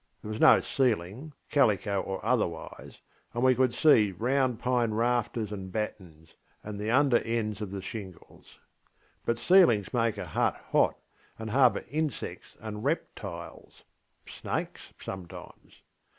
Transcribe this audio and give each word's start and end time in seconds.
There 0.23 0.31
was 0.31 0.39
no 0.39 0.61
ceiling, 0.61 1.33
calico 1.51 2.01
or 2.01 2.25
otherwise, 2.25 2.97
and 3.35 3.43
we 3.43 3.53
could 3.53 3.71
see 3.71 4.09
the 4.09 4.17
round 4.17 4.57
pine 4.57 4.95
rafters 4.95 5.51
and 5.51 5.71
battens, 5.71 6.33
and 6.63 6.79
the 6.79 6.89
under 6.89 7.17
ends 7.19 7.61
of 7.61 7.69
the 7.69 7.83
shingles. 7.83 8.57
But 9.27 9.37
ceilings 9.37 9.93
make 9.93 10.17
a 10.17 10.25
hut 10.25 10.55
hot 10.71 10.95
and 11.37 11.51
harbour 11.51 11.85
insects 11.87 12.57
and 12.59 12.77
reptilesŌĆösnakes 12.83 13.83
sometimes. 14.99 15.83